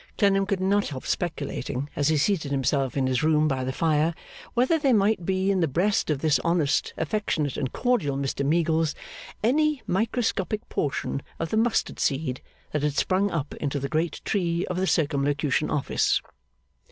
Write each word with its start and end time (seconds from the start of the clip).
Clennam 0.17 0.47
could 0.47 0.59
not 0.59 0.87
help 0.87 1.05
speculating, 1.05 1.87
as 1.95 2.07
he 2.07 2.17
seated 2.17 2.51
himself 2.51 2.97
in 2.97 3.05
his 3.05 3.21
room 3.21 3.47
by 3.47 3.63
the 3.63 3.71
fire, 3.71 4.15
whether 4.55 4.79
there 4.79 4.95
might 4.95 5.27
be 5.27 5.51
in 5.51 5.59
the 5.59 5.67
breast 5.67 6.09
of 6.09 6.21
this 6.21 6.39
honest, 6.39 6.91
affectionate, 6.97 7.55
and 7.55 7.71
cordial 7.71 8.17
Mr 8.17 8.43
Meagles, 8.43 8.95
any 9.43 9.83
microscopic 9.85 10.67
portion 10.69 11.21
of 11.39 11.49
the 11.51 11.57
mustard 11.57 11.99
seed 11.99 12.41
that 12.71 12.81
had 12.81 12.97
sprung 12.97 13.29
up 13.29 13.53
into 13.57 13.79
the 13.79 13.89
great 13.89 14.21
tree 14.25 14.65
of 14.71 14.77
the 14.77 14.87
Circumlocution 14.87 15.69
Office. 15.69 16.19